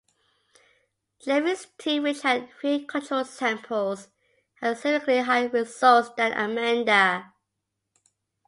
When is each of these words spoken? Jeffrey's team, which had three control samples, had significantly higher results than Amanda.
Jeffrey's 1.23 1.67
team, 1.77 2.01
which 2.01 2.23
had 2.23 2.49
three 2.59 2.83
control 2.87 3.23
samples, 3.23 4.07
had 4.55 4.75
significantly 4.79 5.19
higher 5.21 5.47
results 5.49 6.09
than 6.17 6.31
Amanda. 6.33 7.31